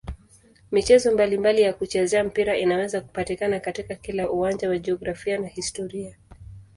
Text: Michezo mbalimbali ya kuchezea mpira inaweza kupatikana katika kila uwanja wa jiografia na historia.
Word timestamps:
Michezo 0.71 1.11
mbalimbali 1.11 1.61
ya 1.61 1.73
kuchezea 1.73 2.23
mpira 2.23 2.57
inaweza 2.57 3.01
kupatikana 3.01 3.59
katika 3.59 3.95
kila 3.95 4.29
uwanja 4.31 4.69
wa 4.69 4.77
jiografia 4.77 5.37
na 5.37 5.47
historia. 5.47 6.15